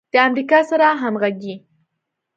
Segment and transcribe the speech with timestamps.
[0.13, 1.55] د امریکا سره همغږي